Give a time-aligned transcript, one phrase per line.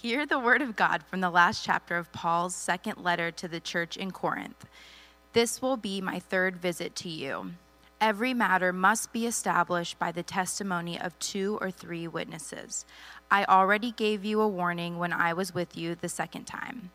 [0.00, 3.58] Hear the word of God from the last chapter of Paul's second letter to the
[3.58, 4.64] church in Corinth.
[5.32, 7.50] This will be my third visit to you.
[8.00, 12.86] Every matter must be established by the testimony of two or three witnesses.
[13.28, 16.92] I already gave you a warning when I was with you the second time.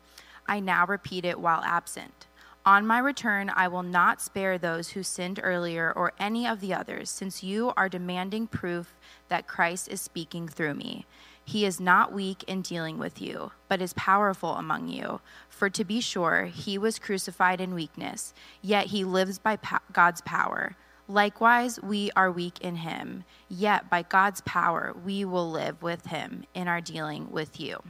[0.48, 2.26] I now repeat it while absent.
[2.64, 6.72] On my return, I will not spare those who sinned earlier or any of the
[6.72, 8.94] others, since you are demanding proof
[9.28, 11.04] that Christ is speaking through me.
[11.44, 15.20] He is not weak in dealing with you, but is powerful among you.
[15.48, 19.58] For to be sure, he was crucified in weakness, yet he lives by
[19.92, 20.76] God's power.
[21.06, 26.44] Likewise, we are weak in him, yet by God's power we will live with him
[26.54, 27.82] in our dealing with you.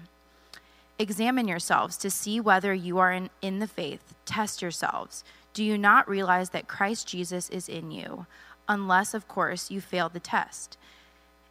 [0.98, 4.14] Examine yourselves to see whether you are in, in the faith.
[4.24, 5.22] Test yourselves.
[5.52, 8.26] Do you not realize that Christ Jesus is in you?
[8.68, 10.76] Unless, of course, you fail the test.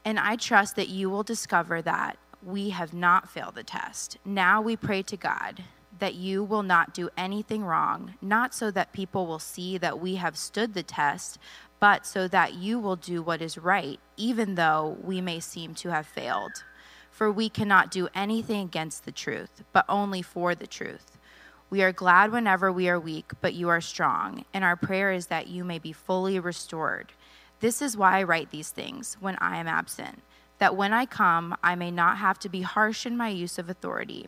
[0.05, 4.17] And I trust that you will discover that we have not failed the test.
[4.25, 5.63] Now we pray to God
[5.99, 10.16] that you will not do anything wrong, not so that people will see that we
[10.16, 11.38] have stood the test,
[11.80, 15.89] but so that you will do what is right, even though we may seem to
[15.89, 16.63] have failed.
[17.11, 21.17] For we cannot do anything against the truth, but only for the truth.
[21.69, 25.28] We are glad whenever we are weak, but you are strong, and our prayer is
[25.28, 27.13] that you may be fully restored.
[27.64, 30.22] This is why I write these things when I am absent,
[30.59, 33.69] that when I come, I may not have to be harsh in my use of
[33.69, 34.28] authority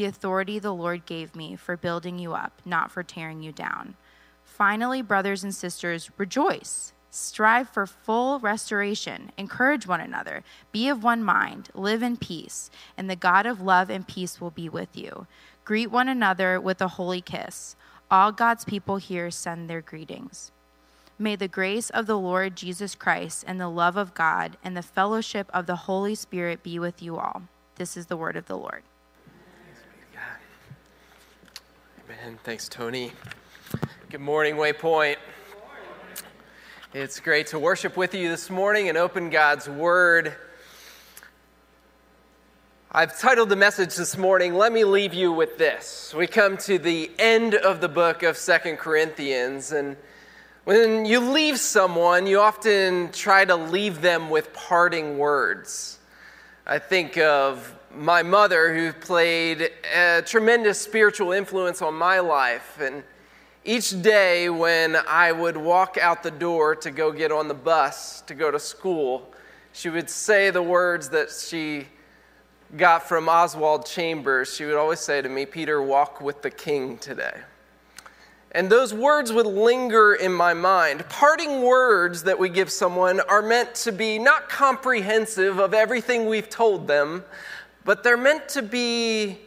[0.00, 3.96] the authority the Lord gave me for building you up, not for tearing you down.
[4.44, 6.94] Finally, brothers and sisters, rejoice.
[7.10, 9.30] Strive for full restoration.
[9.36, 10.42] Encourage one another.
[10.72, 11.68] Be of one mind.
[11.74, 12.70] Live in peace.
[12.96, 15.26] And the God of love and peace will be with you.
[15.66, 17.76] Greet one another with a holy kiss.
[18.10, 20.50] All God's people here send their greetings.
[21.22, 24.80] May the grace of the Lord Jesus Christ and the love of God and the
[24.80, 27.42] fellowship of the Holy Spirit be with you all.
[27.74, 28.82] This is the word of the Lord.
[32.08, 32.38] Amen.
[32.42, 33.12] Thanks, Tony.
[34.08, 35.16] Good morning, Waypoint.
[36.94, 40.34] It's great to worship with you this morning and open God's Word.
[42.90, 46.14] I've titled the message this morning, Let Me Leave You with This.
[46.16, 49.98] We come to the end of the book of Second Corinthians, and
[50.64, 55.98] when you leave someone, you often try to leave them with parting words.
[56.66, 62.78] I think of my mother, who played a tremendous spiritual influence on my life.
[62.80, 63.02] And
[63.64, 68.20] each day when I would walk out the door to go get on the bus
[68.22, 69.32] to go to school,
[69.72, 71.88] she would say the words that she
[72.76, 74.54] got from Oswald Chambers.
[74.54, 77.40] She would always say to me, Peter, walk with the king today.
[78.52, 81.08] And those words would linger in my mind.
[81.08, 86.48] Parting words that we give someone are meant to be not comprehensive of everything we've
[86.48, 87.24] told them,
[87.84, 89.38] but they're meant to be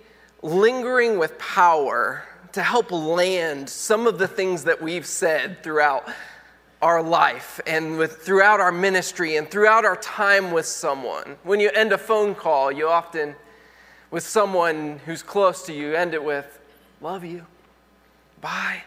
[0.41, 6.07] lingering with power to help land some of the things that we've said throughout
[6.81, 11.37] our life and with, throughout our ministry and throughout our time with someone.
[11.43, 13.35] When you end a phone call, you often,
[14.11, 16.59] with someone who's close to you, end it with,
[17.01, 17.45] Love you.
[18.39, 18.83] Bye.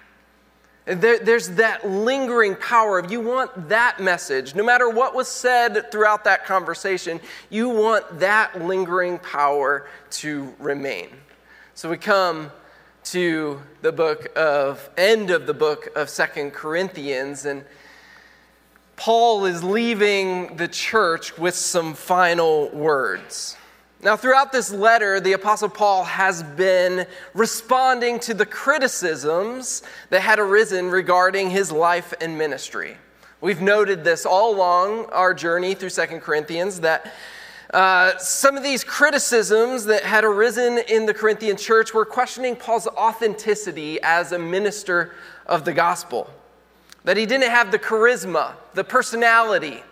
[0.86, 4.54] There, there's that lingering power of you want that message.
[4.54, 7.20] No matter what was said throughout that conversation,
[7.50, 11.08] you want that lingering power to remain.
[11.74, 12.52] So we come
[13.06, 17.64] to the book of, end of the book of Second Corinthians, and
[18.94, 23.56] Paul is leaving the church with some final words.
[24.02, 30.38] Now, throughout this letter, the Apostle Paul has been responding to the criticisms that had
[30.38, 32.98] arisen regarding his life and ministry.
[33.40, 37.14] We've noted this all along our journey through Second Corinthians that
[37.72, 42.86] uh, some of these criticisms that had arisen in the Corinthian church were questioning Paul's
[42.86, 45.14] authenticity as a minister
[45.46, 46.30] of the gospel.
[47.04, 49.82] That he didn't have the charisma, the personality,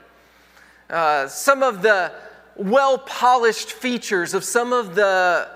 [0.90, 2.12] uh, some of the
[2.56, 5.48] well polished features of some of the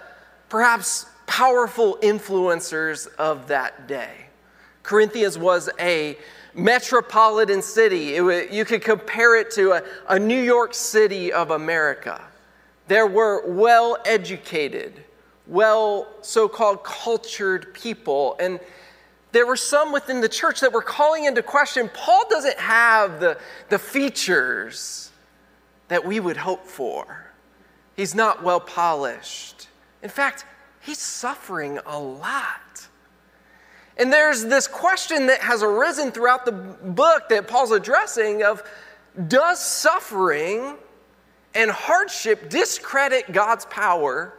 [0.48, 4.26] perhaps powerful influencers of that day.
[4.82, 6.16] Corinthians was a
[6.54, 8.14] metropolitan city.
[8.14, 12.20] It, you could compare it to a, a New York City of America.
[12.88, 15.04] There were well educated,
[15.46, 18.36] well so called cultured people.
[18.40, 18.58] And
[19.32, 23.38] there were some within the church that were calling into question Paul doesn't have the,
[23.68, 25.10] the features
[25.88, 27.32] that we would hope for.
[27.96, 29.68] He's not well polished.
[30.02, 30.44] In fact,
[30.80, 32.86] he's suffering a lot.
[33.96, 38.62] And there's this question that has arisen throughout the book that Paul's addressing of
[39.26, 40.76] does suffering
[41.54, 44.34] and hardship discredit God's power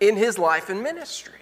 [0.00, 1.32] in his life and ministry.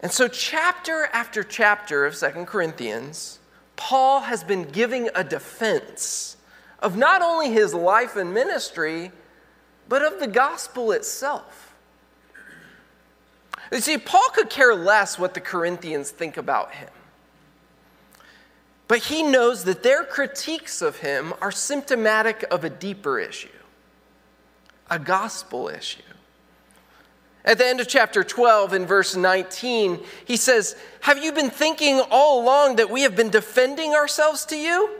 [0.00, 3.38] And so, chapter after chapter of Second Corinthians,
[3.84, 6.36] Paul has been giving a defense
[6.78, 9.10] of not only his life and ministry,
[9.88, 11.74] but of the gospel itself.
[13.72, 16.90] You see, Paul could care less what the Corinthians think about him.
[18.86, 23.48] But he knows that their critiques of him are symptomatic of a deeper issue,
[24.88, 26.02] a gospel issue.
[27.44, 32.00] At the end of chapter 12, in verse 19, he says, Have you been thinking
[32.10, 34.90] all along that we have been defending ourselves to you?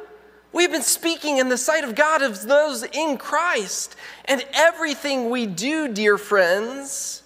[0.52, 3.96] We've been speaking in the sight of God of those in Christ.
[4.24, 7.22] And everything we do, dear friends,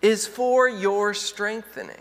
[0.00, 1.96] is for your strengthening.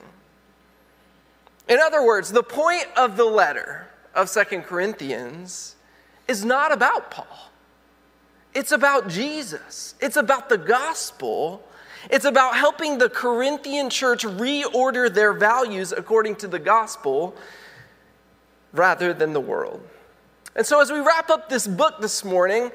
[1.68, 5.76] In other words, the point of the letter of Second Corinthians
[6.28, 7.50] is not about Paul.
[8.54, 9.96] It's about Jesus.
[10.00, 11.64] It's about the gospel
[12.10, 17.36] it's about helping the Corinthian church reorder their values according to the gospel
[18.74, 19.82] rather than the world.
[20.56, 22.72] And so, as we wrap up this book this morning,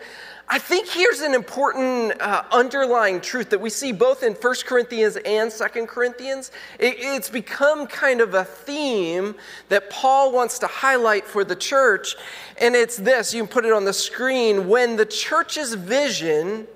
[0.49, 5.17] I think here's an important uh, underlying truth that we see both in 1 Corinthians
[5.17, 6.53] and 2 Corinthians.
[6.79, 9.35] It, it's become kind of a theme
[9.69, 12.15] that Paul wants to highlight for the church.
[12.61, 14.69] And it's this you can put it on the screen.
[14.69, 16.69] When the church's vision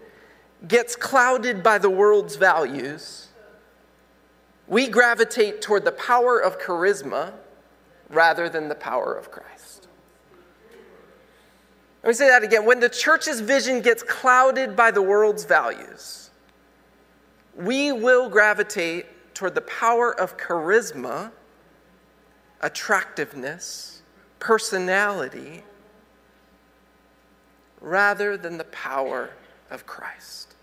[0.67, 3.29] gets clouded by the world's values,
[4.67, 7.33] we gravitate toward the power of charisma
[8.09, 9.89] rather than the power of Christ.
[12.03, 12.65] Let me say that again.
[12.65, 16.31] When the church's vision gets clouded by the world's values,
[17.55, 21.31] we will gravitate toward the power of charisma,
[22.63, 24.03] attractiveness,
[24.39, 25.63] personality,
[27.81, 29.31] rather than the power
[29.71, 30.55] of Christ.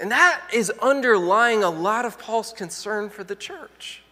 [0.00, 4.02] And that is underlying a lot of Paul's concern for the church.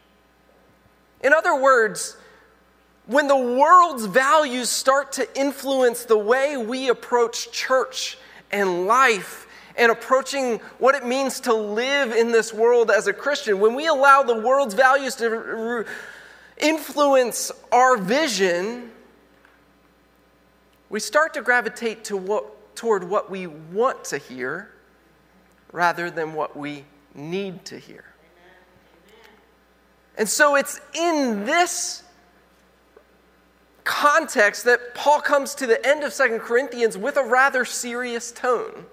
[1.22, 2.16] In other words,
[3.06, 8.18] when the world's values start to influence the way we approach church
[8.52, 13.58] and life and approaching what it means to live in this world as a Christian,
[13.58, 15.84] when we allow the world's values to
[16.58, 18.92] influence our vision,
[20.88, 22.44] we start to gravitate to what,
[22.80, 24.70] toward what we want to hear
[25.70, 26.82] rather than what we
[27.14, 28.06] need to hear.
[30.16, 32.02] And so it's in this
[33.84, 38.86] context that Paul comes to the end of Second Corinthians with a rather serious tone.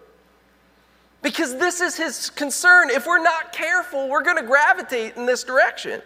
[1.21, 2.89] Because this is his concern.
[2.89, 6.01] If we're not careful, we're going to gravitate in this direction.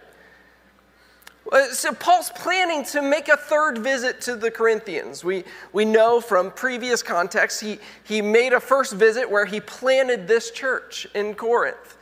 [1.52, 5.24] Uh, so, Paul's planning to make a third visit to the Corinthians.
[5.24, 5.44] We,
[5.74, 10.52] we know from previous contexts, he, he made a first visit where he planted this
[10.52, 11.98] church in Corinth.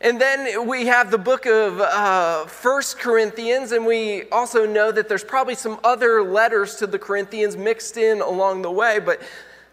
[0.00, 5.08] And then we have the book of uh, First Corinthians, and we also know that
[5.08, 8.98] there's probably some other letters to the Corinthians mixed in along the way.
[8.98, 9.22] But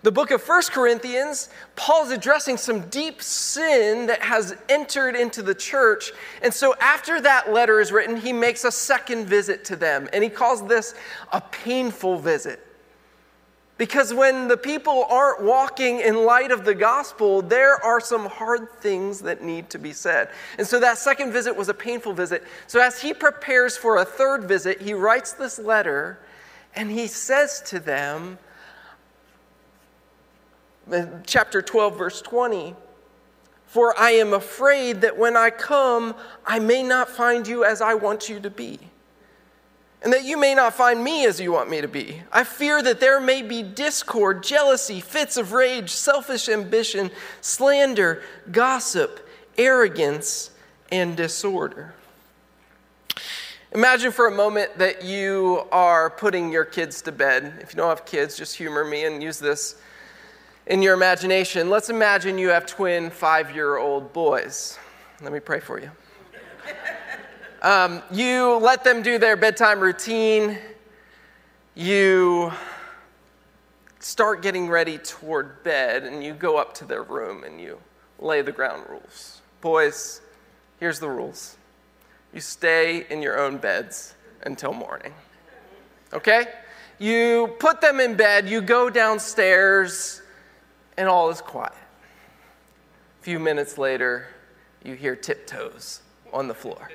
[0.04, 5.56] the book of First Corinthians, Paul's addressing some deep sin that has entered into the
[5.56, 6.12] church.
[6.42, 10.10] And so after that letter is written, he makes a second visit to them.
[10.12, 10.94] And he calls this
[11.32, 12.60] a painful visit.
[13.78, 18.72] Because when the people aren't walking in light of the gospel, there are some hard
[18.82, 20.30] things that need to be said.
[20.58, 22.44] And so that second visit was a painful visit.
[22.68, 26.20] So as he prepares for a third visit, he writes this letter
[26.76, 28.38] and he says to them,
[31.26, 32.76] chapter 12, verse 20.
[33.66, 36.14] For I am afraid that when I come,
[36.46, 38.80] I may not find you as I want you to be,
[40.04, 42.22] and that you may not find me as you want me to be.
[42.32, 47.10] I fear that there may be discord, jealousy, fits of rage, selfish ambition,
[47.42, 48.22] slander,
[48.52, 50.52] gossip, arrogance,
[50.92, 51.96] and disorder.
[53.72, 57.56] Imagine for a moment that you are putting your kids to bed.
[57.60, 59.82] If you don't have kids, just humor me and use this
[60.66, 64.78] in your imagination, let's imagine you have twin five year old boys.
[65.22, 65.92] Let me pray for you.
[67.62, 70.58] Um, you let them do their bedtime routine.
[71.76, 72.52] You
[74.00, 77.80] start getting ready toward bed, and you go up to their room and you
[78.20, 79.42] lay the ground rules.
[79.62, 80.20] Boys,
[80.82, 81.56] here's the rules
[82.34, 85.14] you stay in your own beds until morning.
[86.12, 86.48] Okay?
[87.00, 90.22] You put them in bed, you go downstairs
[90.98, 91.74] and all is quiet.
[93.22, 94.28] A few minutes later,
[94.84, 96.90] you hear tiptoes on the floor.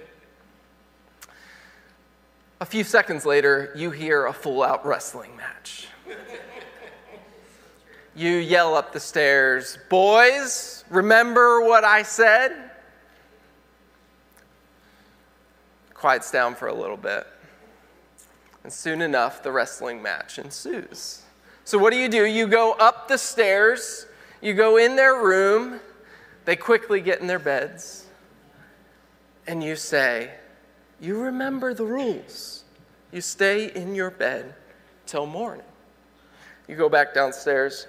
[2.60, 5.86] A few seconds later, you hear a full out wrestling match.
[8.16, 12.70] you yell up the stairs, Boys, remember what I said?
[15.94, 17.26] Quiets down for a little bit.
[18.64, 21.22] And soon enough, the wrestling match ensues.
[21.68, 22.24] So, what do you do?
[22.24, 24.06] You go up the stairs,
[24.40, 25.80] you go in their room,
[26.46, 28.06] they quickly get in their beds,
[29.46, 30.30] and you say,
[30.98, 32.64] You remember the rules.
[33.12, 34.54] You stay in your bed
[35.04, 35.66] till morning.
[36.68, 37.86] You go back downstairs.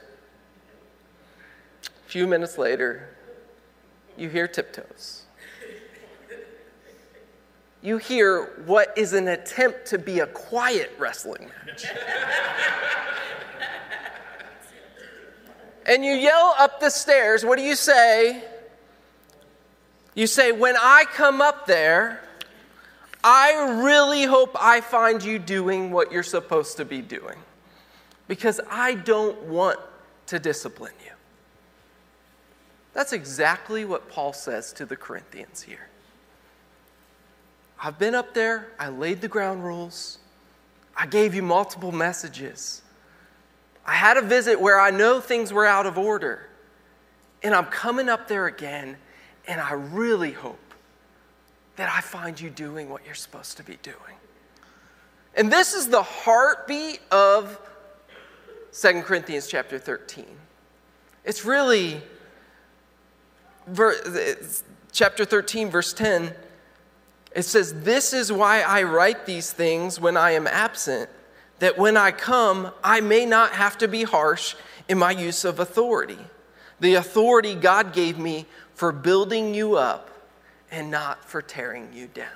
[1.85, 3.07] A few minutes later,
[4.17, 5.23] you hear tiptoes.
[7.81, 11.85] You hear what is an attempt to be a quiet wrestling match.
[15.89, 17.43] and you yell up the stairs.
[17.43, 18.43] What do you say?
[20.13, 22.21] You say, When I come up there,
[23.23, 27.37] I really hope I find you doing what you're supposed to be doing
[28.27, 29.79] because I don't want
[30.27, 31.11] to discipline you.
[32.93, 35.89] That's exactly what Paul says to the Corinthians here.
[37.81, 40.19] I've been up there, I laid the ground rules,
[40.95, 42.83] I gave you multiple messages.
[43.89, 46.47] I had a visit where I know things were out of order,
[47.41, 48.97] and I'm coming up there again,
[49.47, 50.75] and I really hope
[51.75, 53.97] that I find you doing what you're supposed to be doing.
[55.33, 57.59] And this is the heartbeat of
[58.79, 60.27] 2 Corinthians chapter 13.
[61.25, 62.03] It's really
[64.91, 66.31] chapter 13, verse 10.
[67.35, 71.09] It says, This is why I write these things when I am absent,
[71.59, 74.55] that when I come, I may not have to be harsh
[74.87, 76.19] in my use of authority.
[76.79, 80.09] The authority God gave me for building you up
[80.71, 82.27] and not for tearing you down.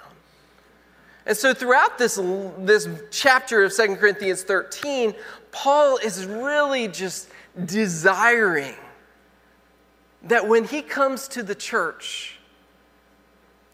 [1.25, 2.19] And so, throughout this,
[2.59, 5.13] this chapter of Second Corinthians 13,
[5.51, 7.29] Paul is really just
[7.65, 8.75] desiring
[10.23, 12.39] that when he comes to the church,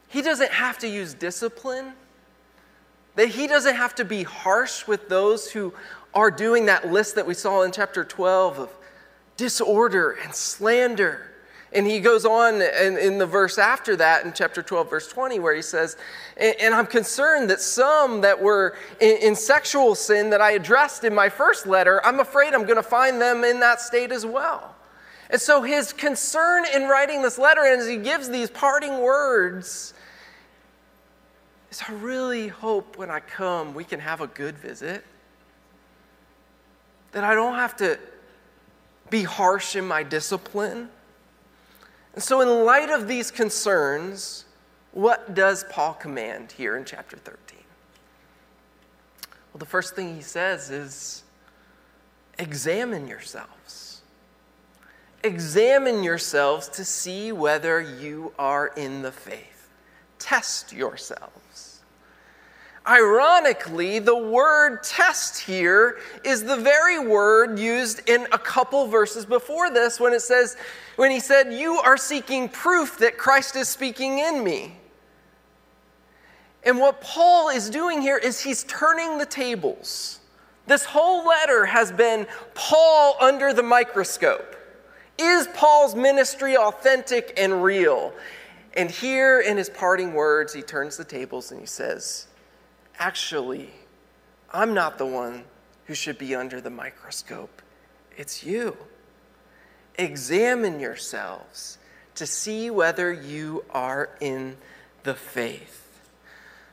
[0.10, 1.94] he doesn't have to use discipline,
[3.20, 5.74] that he doesn't have to be harsh with those who
[6.14, 8.74] are doing that list that we saw in chapter 12 of
[9.38, 11.30] disorder and slander
[11.72, 15.40] and he goes on in, in, the verse after that, in chapter 12, verse 20,
[15.40, 15.98] where he says,
[16.36, 21.14] And I'm concerned that some that were in, in sexual sin that I addressed in
[21.14, 24.76] my first letter, I'm afraid I'm going to find them in that state as well.
[25.30, 29.94] And so his concern in writing this letter, and as he gives these parting words,
[31.72, 35.06] is I really hope when I come we can have a good visit.
[37.12, 38.00] That I don't have to
[39.10, 40.90] be harsh in my discipline
[42.14, 44.46] and so, in light of these concerns,
[44.92, 47.60] what does Paul command here in chapter 13?
[49.54, 51.24] Well, the first thing he says is
[52.38, 54.02] examine yourselves.
[55.24, 59.59] Examine yourselves to see whether you are in the faith.
[60.20, 61.80] Test yourselves.
[62.88, 69.70] Ironically, the word test here is the very word used in a couple verses before
[69.70, 70.58] this when it says,
[70.96, 74.76] when he said, You are seeking proof that Christ is speaking in me.
[76.64, 80.20] And what Paul is doing here is he's turning the tables.
[80.66, 84.56] This whole letter has been Paul under the microscope.
[85.18, 88.14] Is Paul's ministry authentic and real?
[88.80, 92.28] And here in his parting words, he turns the tables and he says,
[92.98, 93.72] actually,
[94.54, 95.44] I'm not the one
[95.84, 97.62] who should be under the microscope.
[98.16, 98.78] It's you.
[99.96, 101.78] Examine yourselves
[102.16, 104.56] to see whether you are in
[105.04, 106.00] the faith.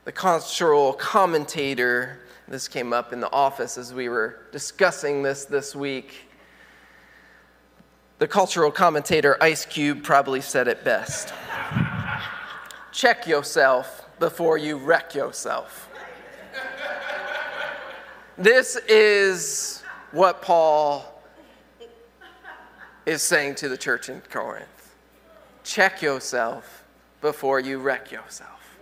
[0.04, 5.74] The cultural commentator, this came up in the office as we were discussing this this
[5.74, 6.28] week.
[8.20, 11.34] The cultural commentator Ice Cube probably said it best.
[12.96, 15.90] Check yourself before you wreck yourself.
[18.38, 21.20] This is what Paul
[23.04, 24.94] is saying to the church in Corinth.
[25.62, 26.84] Check yourself
[27.20, 28.78] before you wreck yourself.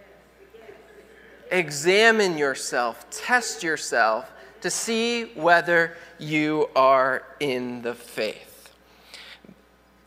[1.51, 4.31] Examine yourself, test yourself
[4.61, 8.73] to see whether you are in the faith.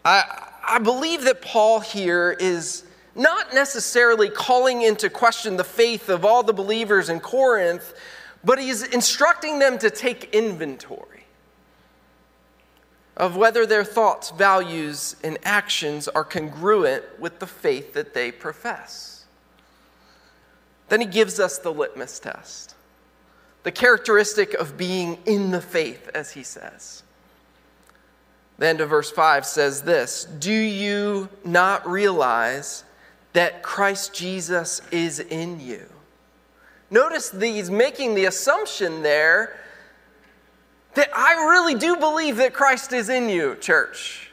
[0.06, 2.86] I, I believe that Paul here is
[3.18, 7.94] not necessarily calling into question the faith of all the believers in Corinth,
[8.44, 11.26] but he's instructing them to take inventory
[13.18, 19.26] of whether their thoughts, values, and actions are congruent with the faith that they profess.
[20.90, 22.76] Then he gives us the litmus test,
[23.64, 27.02] the characteristic of being in the faith, as he says.
[28.60, 32.84] The end of verse 5 says this Do you not realize
[33.38, 35.86] that Christ Jesus is in you?
[36.90, 39.60] Notice he's making the assumption there
[40.96, 44.32] that I really do believe that Christ is in you, church.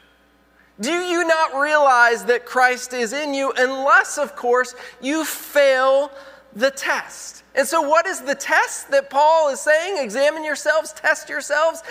[0.81, 6.09] Do you not realize that Christ is in you unless, of course, you fail
[6.55, 7.43] the test?
[7.53, 10.03] And so, what is the test that Paul is saying?
[10.03, 11.83] Examine yourselves, test yourselves.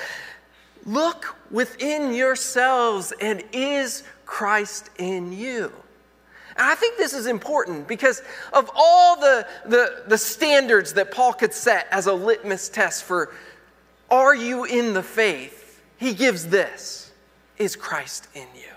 [0.85, 5.71] Look within yourselves, and is Christ in you?
[6.57, 11.33] And I think this is important because of all the, the, the, standards that Paul
[11.33, 13.35] could set as a litmus test for
[14.11, 17.13] are you in the faith, he gives this
[17.59, 18.71] Is Christ in you?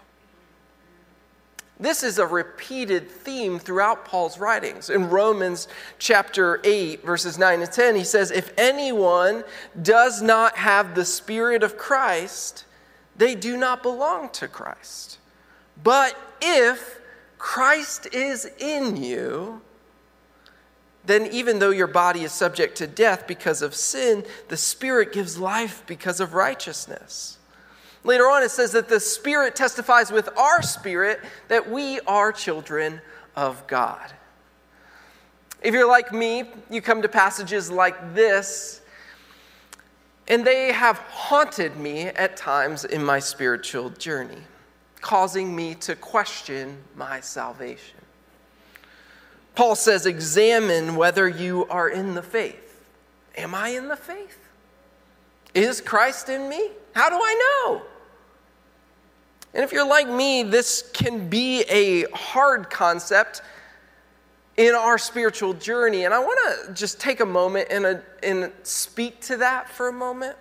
[1.79, 4.89] This is a repeated theme throughout Paul's writings.
[4.89, 5.67] In Romans
[5.99, 9.43] chapter 8, verses 9 and 10, he says, If anyone
[9.79, 12.65] does not have the Spirit of Christ,
[13.15, 15.19] they do not belong to Christ.
[15.83, 16.96] But if
[17.37, 19.61] Christ is in you,
[21.05, 25.37] then even though your body is subject to death because of sin, the Spirit gives
[25.37, 27.37] life because of righteousness.
[28.03, 33.01] Later on, it says that the Spirit testifies with our spirit that we are children
[33.35, 34.11] of God.
[35.61, 38.81] If you're like me, you come to passages like this,
[40.27, 44.41] and they have haunted me at times in my spiritual journey,
[45.07, 47.95] causing me to question my salvation.
[49.55, 52.85] Paul says, Examine whether you are in the faith.
[53.37, 54.37] Am I in the faith?
[55.53, 56.71] Is Christ in me?
[56.91, 57.81] How do I know?
[59.53, 63.41] And if you're like me, this can be a hard concept
[64.57, 66.03] in our spiritual journey.
[66.03, 69.87] And I want to just take a moment and, a, and speak to that for
[69.87, 70.35] a moment.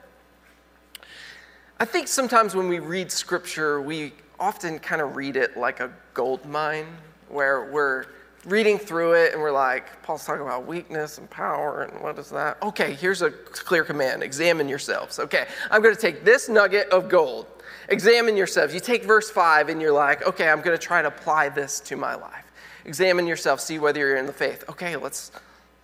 [1.79, 5.91] I think sometimes when we read scripture, we often kind of read it like a
[6.15, 6.87] gold mine,
[7.29, 8.07] where we're
[8.45, 12.31] reading through it and we're like, Paul's talking about weakness and power, and what is
[12.31, 12.63] that?
[12.63, 15.19] Okay, here's a clear command examine yourselves.
[15.19, 17.47] Okay, I'm going to take this nugget of gold
[17.89, 18.75] Examine yourselves.
[18.75, 21.81] You take verse 5 and you're like, okay, I'm going to try to apply this
[21.81, 22.45] to my life.
[22.85, 24.65] Examine yourself, see whether you're in the faith.
[24.69, 25.31] Okay, let's,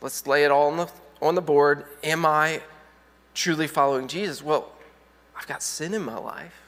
[0.00, 1.84] let's lay it all on the, on the board.
[2.02, 2.60] Am I
[3.34, 4.42] truly following Jesus?
[4.42, 4.72] Well,
[5.36, 6.61] I've got sin in my life.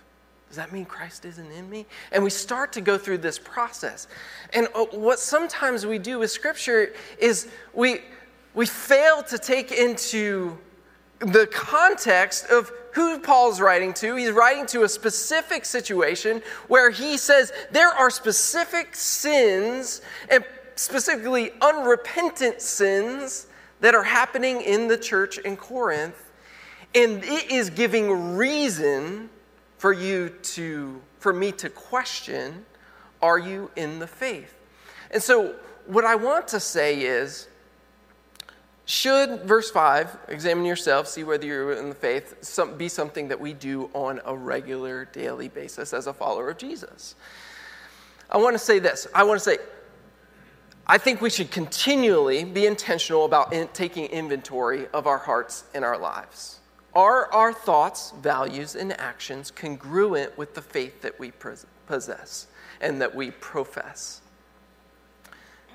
[0.55, 1.85] Does that mean Christ isn't in me?
[2.13, 4.07] And we start to go through this process.
[4.53, 8.03] And uh, what sometimes we do with Scripture is we,
[8.55, 10.57] we fail to take into
[11.19, 14.15] the context of who Paul's writing to.
[14.15, 20.45] He's writing to a specific situation where he says there are specific sins, and
[20.77, 23.49] specifically unrepentant sins,
[23.81, 26.31] that are happening in the church in Corinth.
[26.95, 29.31] And it is giving reason
[29.85, 32.65] for you to, for me to question,
[33.21, 34.55] are you in the faith?
[35.11, 37.49] And so, what I want to say is,
[38.87, 43.39] should, verse 5, examine yourself, see whether you're in the faith, some, be something that
[43.39, 47.15] we do on a regular, daily basis as a follower of Jesus.
[48.31, 49.07] I want to say this.
[49.15, 49.59] I want to say,
[50.87, 55.85] I think we should continually be intentional about in, taking inventory of our hearts and
[55.85, 56.61] our lives.
[56.95, 61.33] Are our thoughts, values, and actions congruent with the faith that we
[61.87, 62.47] possess
[62.81, 64.21] and that we profess?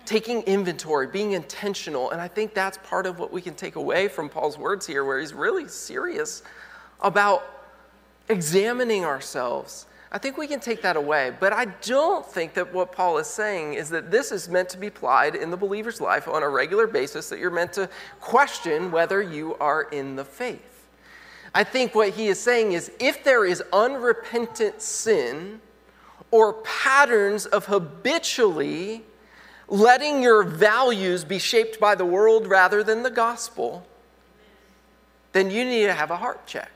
[0.10, 2.10] taking inventory, being intentional.
[2.10, 5.06] And I think that's part of what we can take away from Paul's words here,
[5.06, 6.42] where he's really serious
[7.02, 7.44] about
[8.28, 9.86] examining ourselves.
[10.12, 11.32] I think we can take that away.
[11.40, 14.80] But I don't think that what Paul is saying is that this is meant to
[14.80, 17.88] be applied in the believer's life on a regular basis, that you're meant to
[18.20, 20.69] question whether you are in the faith.
[21.54, 25.62] I think what he is saying is if there is unrepentant sin
[26.32, 29.04] or patterns of habitually
[29.68, 33.86] letting your values be shaped by the world rather than the gospel,
[35.32, 36.72] then you need to have a heart check.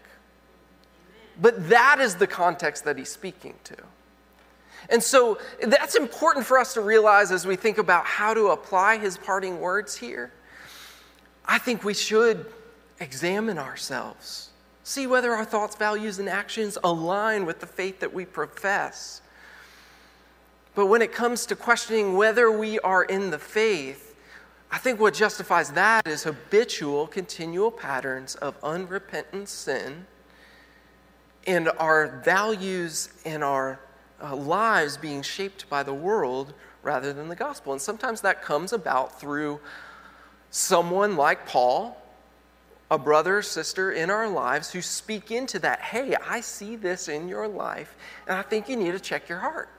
[1.42, 3.76] But that is the context that he's speaking to.
[4.90, 8.98] And so that's important for us to realize as we think about how to apply
[8.98, 10.32] his parting words here.
[11.46, 12.46] I think we should
[13.00, 14.50] examine ourselves,
[14.84, 19.22] see whether our thoughts, values, and actions align with the faith that we profess.
[20.76, 24.16] But when it comes to questioning whether we are in the faith,
[24.72, 30.08] I think what justifies that is habitual, continual patterns of unrepentant sin
[31.46, 33.80] and our values and our
[34.22, 37.74] uh, lives being shaped by the world rather than the gospel.
[37.74, 39.60] And sometimes that comes about through
[40.50, 42.03] someone like Paul
[42.94, 45.82] a brother or sister in our lives who speak into that.
[45.82, 47.96] Hey, I see this in your life,
[48.28, 49.70] and I think you need to check your heart.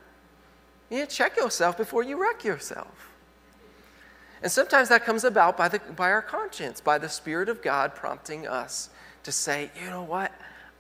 [0.91, 3.13] You need to check yourself before you wreck yourself.
[4.43, 7.95] And sometimes that comes about by, the, by our conscience, by the Spirit of God
[7.95, 8.91] prompting us
[9.23, 10.33] to say, you know what?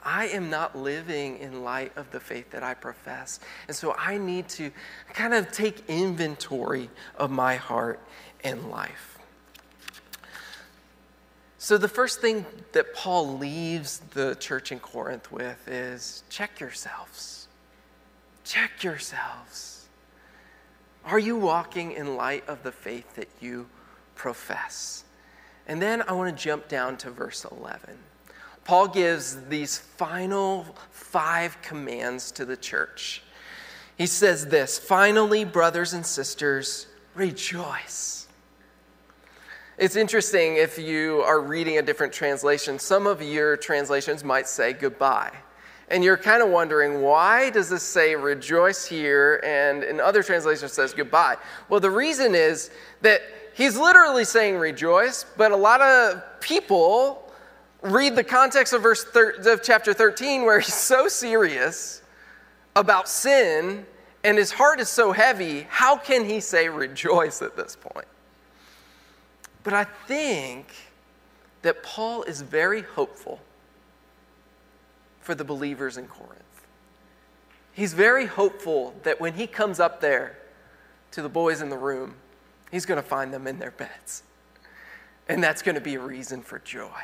[0.03, 3.41] I am not living in light of the faith that I profess.
[3.69, 4.71] And so I need to
[5.15, 8.01] kind of take inventory of my heart
[8.43, 9.14] and life.
[11.65, 17.49] So, the first thing that Paul leaves the church in Corinth with is check yourselves.
[18.45, 19.89] Check yourselves.
[21.07, 23.67] Are you walking in light of the faith that you
[24.15, 25.05] profess?
[25.67, 27.97] And then I want to jump down to verse 11.
[28.65, 33.23] Paul gives these final five commands to the church.
[33.97, 38.25] He says this Finally, brothers and sisters, rejoice.
[39.77, 44.73] It's interesting if you are reading a different translation, some of your translations might say
[44.73, 45.33] goodbye.
[45.89, 50.73] And you're kind of wondering, why does this say rejoice here and in other translations
[50.73, 51.37] says goodbye?
[51.69, 52.71] Well, the reason is
[53.03, 53.23] that
[53.55, 57.33] he's literally saying rejoice, but a lot of people
[57.83, 62.01] read the context of verse thir- of chapter 13 where he's so serious
[62.77, 63.85] about sin
[64.23, 68.07] and his heart is so heavy, how can he say rejoice at this point?
[69.65, 70.69] But I think
[71.63, 73.41] that Paul is very hopeful
[75.21, 76.43] for the believers in Corinth.
[77.73, 80.39] He's very hopeful that when he comes up there
[81.11, 82.15] to the boys in the room,
[82.71, 84.23] he's going to find them in their beds.
[85.29, 87.01] And that's going to be a reason for joy.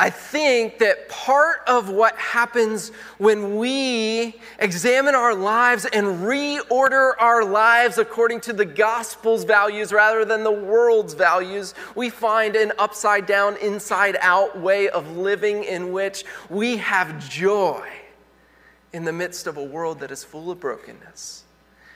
[0.00, 7.44] I think that part of what happens when we examine our lives and reorder our
[7.44, 13.26] lives according to the gospel's values rather than the world's values, we find an upside
[13.26, 17.84] down, inside out way of living in which we have joy
[18.92, 21.42] in the midst of a world that is full of brokenness.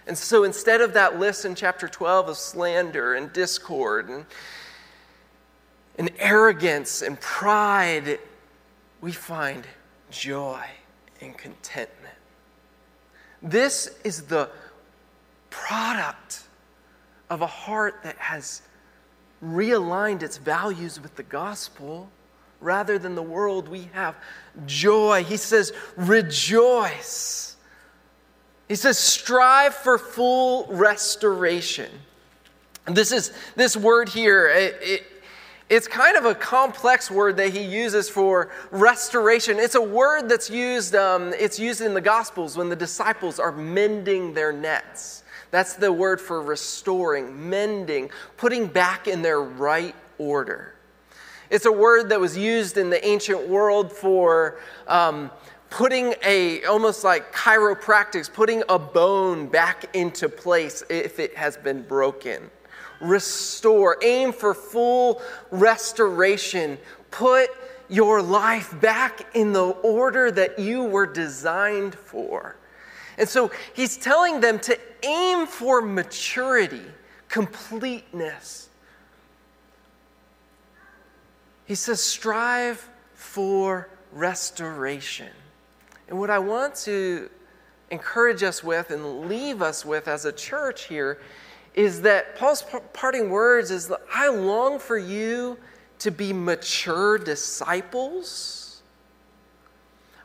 [0.09, 4.27] And so instead of that list in chapter 12 of slander and discord and
[5.99, 8.19] and arrogance and pride,
[9.01, 9.67] we find
[10.11, 10.63] joy
[11.21, 12.15] and contentment.
[13.43, 14.49] This is the
[15.51, 16.45] product
[17.29, 18.63] of a heart that has
[19.45, 22.09] realigned its values with the gospel
[22.61, 23.69] rather than the world.
[23.69, 24.15] We have
[24.67, 25.25] joy.
[25.25, 27.57] He says, rejoice.
[28.69, 31.91] He says, strive for full restoration.
[32.87, 34.49] This is this word here.
[34.49, 35.12] It, it,
[35.73, 39.59] it's kind of a complex word that he uses for restoration.
[39.59, 43.53] It's a word that's used, um, it's used in the Gospels when the disciples are
[43.53, 45.25] mending their nets.
[45.51, 50.75] That's the word for restoring, mending, putting back in their right order.
[51.49, 55.31] It's a word that was used in the ancient world for um,
[55.71, 61.81] putting a, almost like chiropractics, putting a bone back into place if it has been
[61.81, 62.51] broken
[63.03, 63.99] restore.
[64.03, 66.79] Aim for full restoration.
[67.11, 67.51] Put
[67.89, 72.57] your life back in the order that you were designed for.
[73.19, 76.87] And so he's telling them to aim for maturity,
[77.29, 78.71] completeness.
[81.67, 85.29] He says, strive for restoration.
[86.09, 87.31] And what I want to
[87.91, 91.21] encourage us with and leave us with as a church here
[91.75, 95.59] is that Paul's parting words is that I long for you
[96.01, 98.83] to be mature disciples.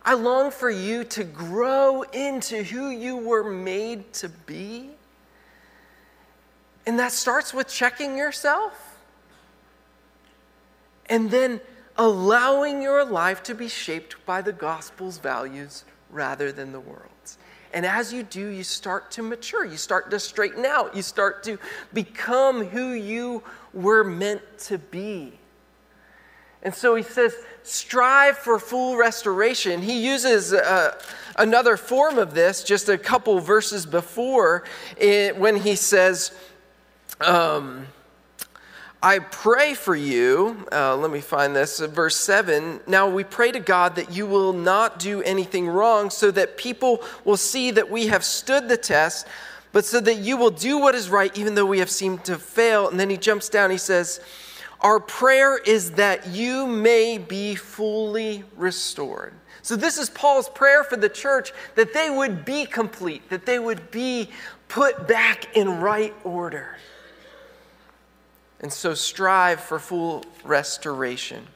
[0.03, 4.89] I long for you to grow into who you were made to be.
[6.85, 8.97] And that starts with checking yourself
[11.09, 11.59] and then
[11.97, 17.16] allowing your life to be shaped by the gospel's values rather than the world's.
[17.73, 19.65] And as you do, you start to mature.
[19.65, 20.95] You start to straighten out.
[20.95, 21.57] You start to
[21.93, 25.33] become who you were meant to be.
[26.63, 29.81] And so he says, strive for full restoration.
[29.81, 30.99] He uses uh,
[31.37, 34.63] another form of this just a couple verses before
[34.97, 36.31] it, when he says,
[37.21, 37.87] um,
[39.01, 40.65] I pray for you.
[40.71, 41.79] Uh, let me find this.
[41.79, 42.79] Uh, verse 7.
[42.87, 47.03] Now we pray to God that you will not do anything wrong, so that people
[47.23, 49.27] will see that we have stood the test,
[49.71, 52.39] but so that you will do what is right, even though we have seemed to
[52.39, 52.89] fail.
[52.89, 53.69] And then he jumps down.
[53.69, 54.19] He says,
[54.81, 59.33] Our prayer is that you may be fully restored.
[59.61, 63.59] So, this is Paul's prayer for the church that they would be complete, that they
[63.59, 64.29] would be
[64.69, 66.77] put back in right order.
[68.59, 71.47] And so strive for full restoration.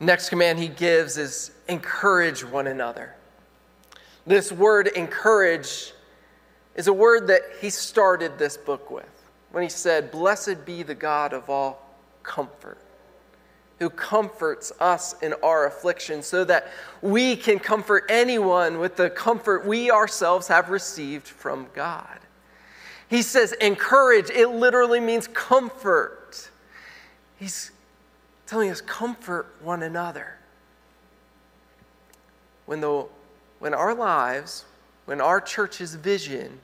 [0.00, 3.14] Next command he gives is encourage one another.
[4.26, 5.92] This word encourage
[6.74, 9.08] is a word that he started this book with
[9.52, 11.88] when he said, Blessed be the God of all
[12.22, 12.78] comfort,
[13.78, 16.68] who comforts us in our affliction, so that
[17.00, 22.18] we can comfort anyone with the comfort we ourselves have received from God.
[23.12, 26.48] He says, encourage, it literally means comfort.
[27.36, 27.70] He's
[28.46, 30.38] telling us, comfort one another.
[32.64, 33.04] When, the,
[33.58, 34.64] when our lives,
[35.04, 36.58] when our church's vision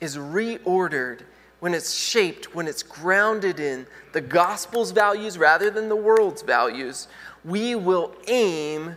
[0.00, 1.24] is reordered
[1.60, 7.06] when it's shaped, when it's grounded in the gospel's values rather than the world's values,
[7.44, 8.96] we will aim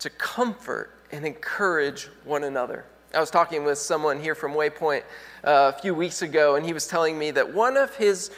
[0.00, 2.84] to comfort and encourage one another.
[3.14, 5.02] I was talking with someone here from Waypoint
[5.44, 8.30] uh, a few weeks ago, and he was telling me that one of his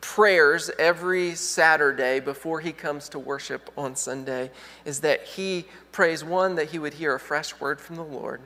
[0.00, 4.50] prayers every Saturday before he comes to worship on Sunday
[4.84, 8.40] is that he prays one, that he would hear a fresh word from the Lord,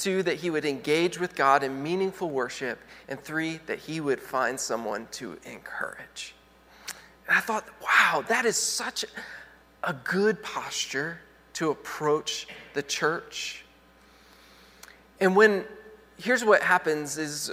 [0.00, 2.78] Two, that he would engage with God in meaningful worship.
[3.06, 6.34] And three, that he would find someone to encourage.
[7.28, 9.04] And I thought, wow, that is such
[9.84, 11.20] a good posture
[11.52, 13.66] to approach the church.
[15.20, 15.64] And when,
[16.18, 17.52] here's what happens is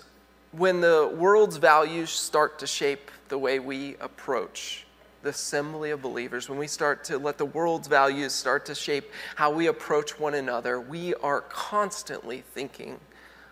[0.51, 4.85] when the world's values start to shape the way we approach
[5.23, 9.11] the assembly of believers, when we start to let the world's values start to shape
[9.35, 12.99] how we approach one another, we are constantly thinking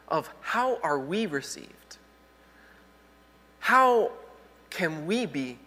[0.08, 1.98] of how are we received?
[3.60, 4.12] How
[4.70, 5.58] can we be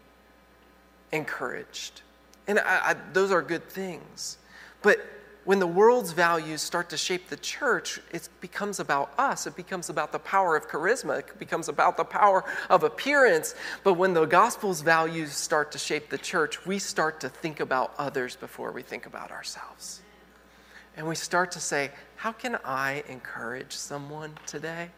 [1.12, 2.02] encouraged?
[2.46, 4.38] And I, I, those are good things.
[4.80, 4.98] But
[5.44, 9.46] when the world's values start to shape the church, it becomes about us.
[9.46, 11.20] It becomes about the power of charisma.
[11.20, 13.55] It becomes about the power of appearance.
[13.83, 17.94] But when the gospel's values start to shape the church, we start to think about
[17.98, 20.03] others before we think about ourselves.
[20.96, 24.90] And we start to say, How can I encourage someone today?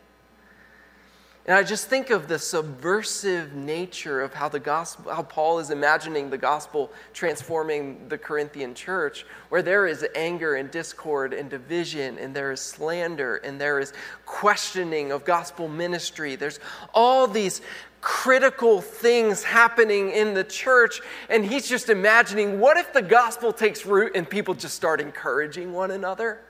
[1.47, 5.71] And I just think of the subversive nature of how the gospel, how Paul is
[5.71, 12.19] imagining the gospel transforming the Corinthian church, where there is anger and discord and division,
[12.19, 13.95] and there is slander, and there is
[14.27, 16.37] questioning of gospel ministry.
[16.37, 16.61] There's
[16.93, 17.63] all these
[18.03, 21.01] critical things happening in the church,
[21.31, 25.73] and he's just imagining what if the gospel takes root and people just start encouraging
[25.73, 26.41] one another?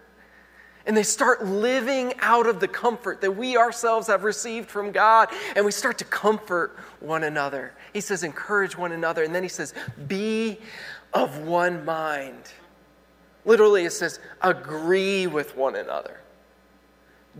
[0.87, 5.29] And they start living out of the comfort that we ourselves have received from God,
[5.55, 7.75] and we start to comfort one another.
[7.93, 9.75] He says, encourage one another, and then he says,
[10.09, 10.59] be
[11.12, 12.53] of one mind.
[13.45, 16.21] Literally, it says, agree with one another.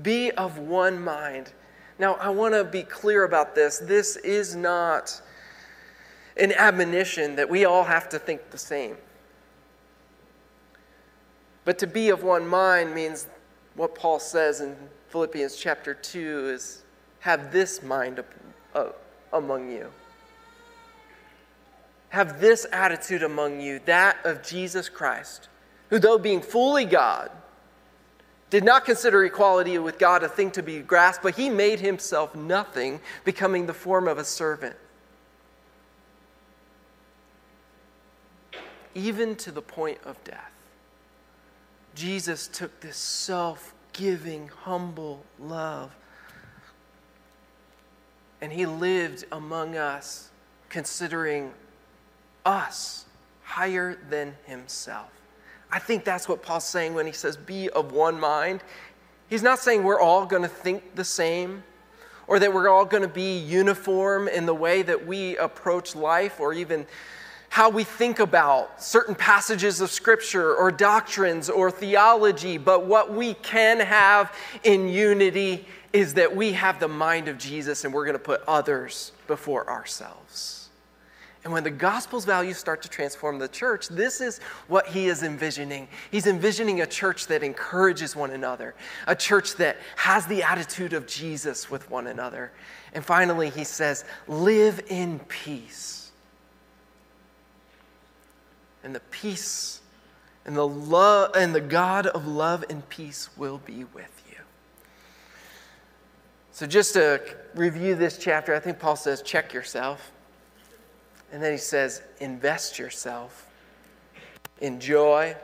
[0.03, 1.53] Be of one mind.
[1.99, 3.79] Now, I want to be clear about this.
[3.79, 5.21] This is not
[6.37, 8.97] an admonition that we all have to think the same.
[11.71, 13.29] But to be of one mind means
[13.77, 14.77] what Paul says in
[15.11, 16.83] Philippians chapter 2 is
[17.21, 18.25] have this mind
[19.33, 19.87] among you.
[22.09, 25.49] Have this attitude among you, that of Jesus Christ,
[25.91, 27.31] who, though being fully God,
[28.51, 32.35] did not consider equality with God a thing to be grasped, but he made himself
[32.35, 34.75] nothing, becoming the form of a servant.
[38.93, 40.50] Even to the point of death.
[42.01, 45.95] Jesus took this self giving, humble love.
[48.41, 50.31] And he lived among us,
[50.71, 51.53] considering
[52.47, 53.05] us
[53.43, 55.11] higher than himself.
[55.71, 58.63] I think that's what Paul's saying when he says, be of one mind.
[59.29, 61.63] He's not saying we're all going to think the same
[62.27, 66.41] or that we're all going to be uniform in the way that we approach life
[66.41, 66.87] or even
[67.51, 73.35] how we think about certain passages of Scripture or doctrines or theology, but what we
[73.35, 74.33] can have
[74.63, 78.41] in unity is that we have the mind of Jesus and we're going to put
[78.47, 80.69] others before ourselves.
[81.43, 85.25] And when the gospel's values start to transform the church, this is what he is
[85.25, 85.89] envisioning.
[86.13, 88.77] He's envisioning a church that encourages one another,
[89.09, 92.53] a church that has the attitude of Jesus with one another.
[92.95, 96.00] And finally, he says, live in peace
[98.83, 99.81] and the peace
[100.45, 104.39] and the love and the God of love and peace will be with you.
[106.53, 107.21] So just to
[107.55, 110.13] review this chapter, I think Paul says check yourself.
[111.33, 113.47] And then he says invest yourself
[114.61, 115.37] in joy,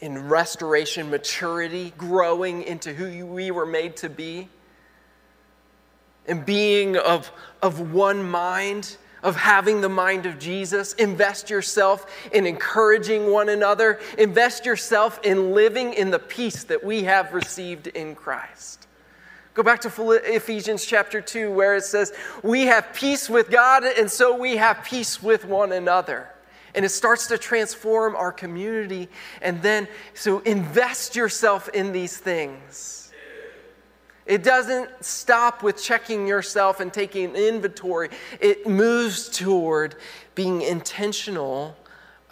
[0.00, 4.48] in restoration, maturity, growing into who we were made to be,
[6.26, 7.30] and being of,
[7.62, 10.94] of one mind of having the mind of Jesus.
[10.94, 14.00] Invest yourself in encouraging one another.
[14.18, 18.86] Invest yourself in living in the peace that we have received in Christ.
[19.54, 24.10] Go back to Ephesians chapter 2, where it says, We have peace with God, and
[24.10, 26.28] so we have peace with one another.
[26.74, 29.10] And it starts to transform our community.
[29.42, 33.01] And then, so invest yourself in these things.
[34.24, 39.96] It doesn't stop with checking yourself and taking inventory, it moves toward
[40.34, 41.76] being intentional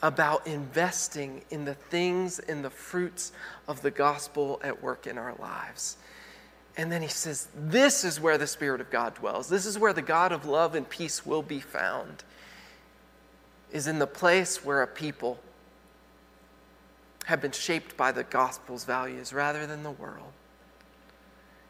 [0.03, 3.33] about investing in the things and the fruits
[3.69, 5.97] of the gospel at work in our lives.
[6.77, 9.49] And then he says, This is where the Spirit of God dwells.
[9.49, 12.25] This is where the God of love and peace will be found,
[13.71, 15.39] is in the place where a people
[17.27, 20.33] have been shaped by the gospel's values rather than the world.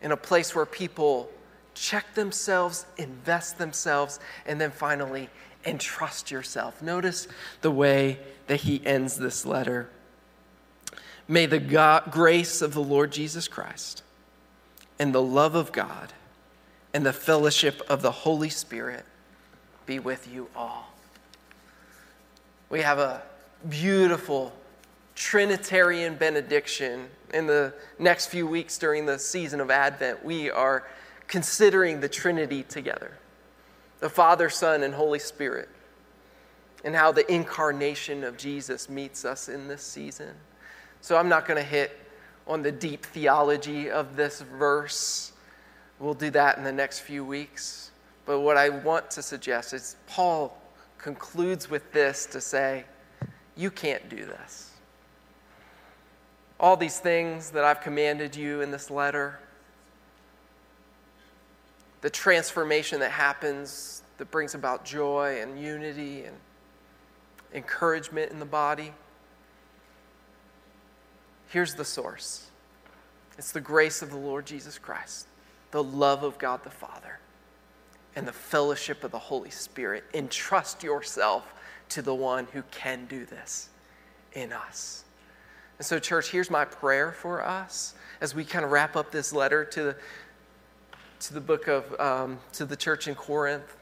[0.02, 1.30] In a place where people
[1.74, 5.28] check themselves, invest themselves, and then finally
[5.64, 6.80] entrust yourself.
[6.82, 7.28] Notice
[7.60, 9.90] the way that he ends this letter.
[11.28, 14.02] May the God, grace of the Lord Jesus Christ
[14.98, 16.12] and the love of God
[16.92, 19.04] and the fellowship of the Holy Spirit
[19.86, 20.92] be with you all.
[22.68, 23.22] We have a
[23.68, 24.52] beautiful
[25.20, 30.24] Trinitarian benediction in the next few weeks during the season of Advent.
[30.24, 30.88] We are
[31.28, 33.12] considering the Trinity together
[33.98, 35.68] the Father, Son, and Holy Spirit,
[36.86, 40.30] and how the incarnation of Jesus meets us in this season.
[41.02, 41.98] So I'm not going to hit
[42.46, 45.32] on the deep theology of this verse.
[45.98, 47.90] We'll do that in the next few weeks.
[48.24, 50.56] But what I want to suggest is Paul
[50.96, 52.84] concludes with this to say,
[53.54, 54.69] You can't do this.
[56.60, 59.40] All these things that I've commanded you in this letter,
[62.02, 66.36] the transformation that happens that brings about joy and unity and
[67.52, 68.92] encouragement in the body
[71.50, 72.46] Here's the source
[73.36, 75.26] it's the grace of the Lord Jesus Christ,
[75.72, 77.18] the love of God the Father,
[78.14, 80.04] and the fellowship of the Holy Spirit.
[80.14, 81.52] Entrust yourself
[81.90, 83.68] to the one who can do this
[84.32, 85.04] in us.
[85.80, 89.32] And so, church, here's my prayer for us as we kind of wrap up this
[89.32, 89.96] letter to the,
[91.20, 93.78] to the book of, um, to the church in Corinth.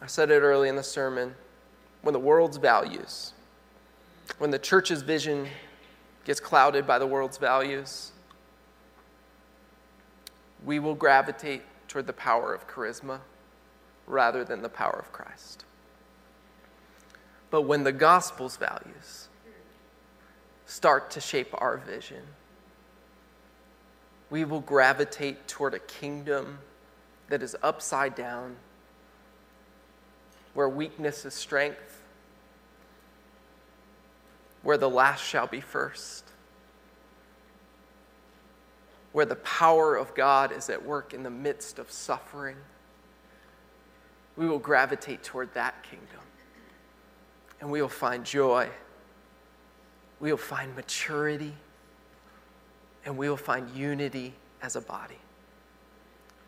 [0.00, 1.34] I said it early in the sermon
[2.00, 3.34] when the world's values,
[4.38, 5.46] when the church's vision
[6.24, 8.12] gets clouded by the world's values,
[10.64, 13.20] we will gravitate toward the power of charisma
[14.06, 15.66] rather than the power of Christ.
[17.50, 19.28] But when the gospel's values
[20.66, 22.22] start to shape our vision,
[24.30, 26.58] we will gravitate toward a kingdom
[27.28, 28.56] that is upside down,
[30.54, 32.02] where weakness is strength,
[34.62, 36.24] where the last shall be first,
[39.12, 42.56] where the power of God is at work in the midst of suffering.
[44.36, 46.25] We will gravitate toward that kingdom
[47.60, 48.68] and we will find joy.
[50.20, 51.54] We will find maturity
[53.04, 55.18] and we will find unity as a body.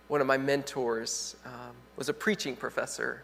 [0.09, 3.23] One of my mentors um, was a preaching professor.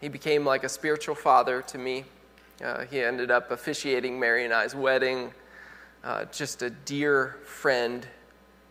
[0.00, 2.04] He became like a spiritual father to me.
[2.62, 5.32] Uh, he ended up officiating Mary and I's wedding,
[6.04, 8.06] uh, just a dear friend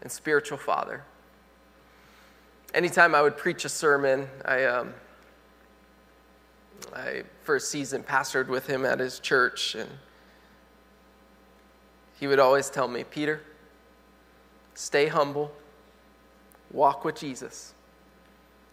[0.01, 1.03] and spiritual father.
[2.73, 4.93] Anytime I would preach a sermon, I, um,
[6.96, 9.89] I a season pastored with him at his church, and
[12.20, 13.42] he would always tell me, Peter,
[14.76, 15.52] stay humble,
[16.72, 17.74] walk with Jesus,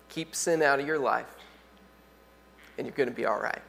[0.09, 1.35] keep sin out of your life,
[2.77, 3.63] and you're going to be all right.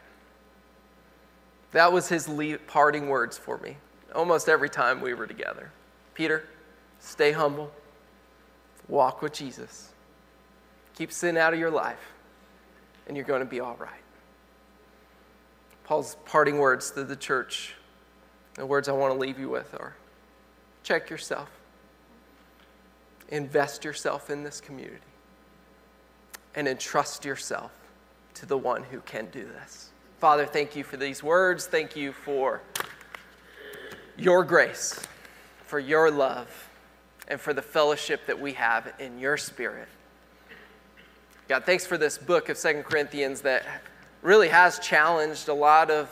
[1.71, 2.30] That was his
[2.67, 3.78] parting words for me
[4.15, 5.71] almost every time we were together.
[6.13, 6.47] Peter,
[7.00, 7.71] stay humble,
[8.88, 9.93] walk with Jesus,
[10.95, 12.13] keep sin out of your life,
[13.08, 14.02] and you're going to be all right.
[15.88, 17.73] Paul's parting words to the church,
[18.56, 19.96] the words I want to leave you with are
[20.83, 21.50] check yourself,
[23.29, 25.00] invest yourself in this community,
[26.56, 27.71] and entrust yourself
[28.33, 29.92] to the one who can do this.
[30.19, 31.67] Father, thank you for these words.
[31.67, 32.62] Thank you for
[34.17, 35.00] your grace,
[35.65, 36.69] for your love,
[37.29, 39.88] and for the fellowship that we have in your spirit.
[41.48, 43.63] God, thanks for this book of Second Corinthians that
[44.28, 46.10] really has challenged a lot of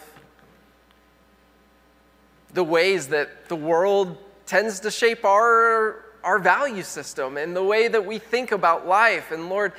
[2.53, 7.89] the ways that the world tends to shape our, our value system and the way
[7.89, 9.34] that we think about life.
[9.34, 9.74] And Lord,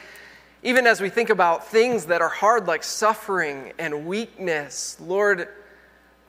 [0.62, 5.48] even as we think about things that are hard, like suffering and weakness, Lord,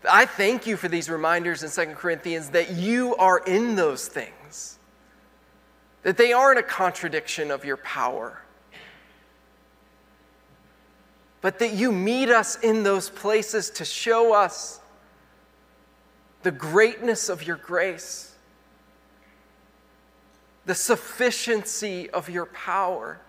[0.10, 4.80] I thank you for these reminders in Second Corinthians that you are in those things,
[6.04, 8.44] that they aren't a contradiction of your power,
[11.42, 14.80] but that you meet us in those places to show us
[16.44, 18.36] the greatness of your grace,
[20.66, 23.20] the sufficiency of your power.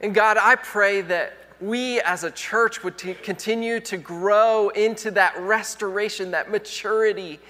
[0.00, 5.10] And God, I pray that we as a church would t- continue to grow into
[5.12, 7.40] that restoration, that maturity,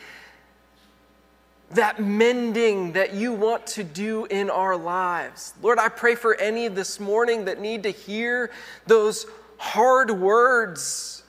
[1.71, 5.53] that mending that you want to do in our lives.
[5.61, 8.51] Lord, I pray for any this morning that need to hear
[8.87, 9.27] those
[9.59, 11.23] hard words.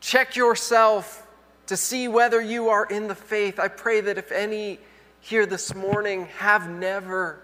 [0.00, 1.26] Check yourself
[1.66, 3.58] to see whether you are in the faith.
[3.58, 4.78] I pray that if any
[5.20, 7.42] here this morning have never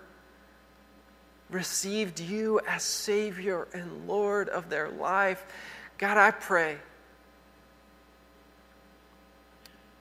[1.51, 5.45] received you as Savior and Lord of their life,
[5.97, 6.77] God, I pray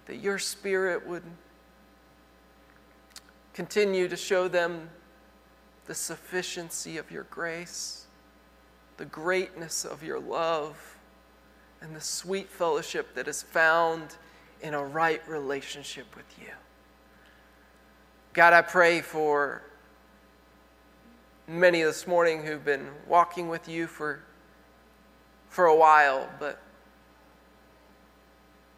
[0.05, 1.23] that your Spirit would
[3.57, 4.87] continue to show them
[5.87, 8.05] the sufficiency of your grace,
[8.97, 10.95] the greatness of your love,
[11.81, 14.15] and the sweet fellowship that is found
[14.61, 16.51] in a right relationship with you.
[18.33, 19.63] God, I pray for
[21.47, 24.19] many this morning who've been walking with you for,
[25.49, 26.61] for a while, but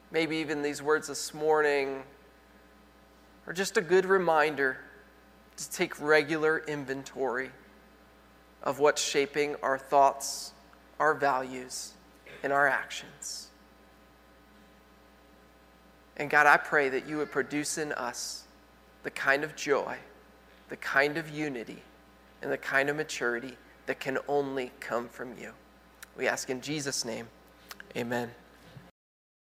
[0.09, 2.03] maybe even these words this morning
[3.49, 4.77] are just a good reminder
[5.57, 7.49] to take regular inventory
[8.61, 10.53] of what's shaping our thoughts,
[10.99, 11.93] our values,
[12.43, 13.47] and our actions.
[16.15, 18.43] And God, I pray that you would produce in us
[19.01, 19.97] the kind of joy,
[20.67, 21.81] the kind of unity
[22.43, 25.53] and the kind of maturity that can only come from you.
[26.15, 27.27] We ask in Jesus' name,
[27.97, 28.29] amen.